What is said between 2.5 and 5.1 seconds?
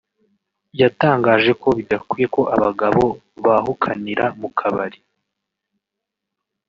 abagabo bahukanira mu kabari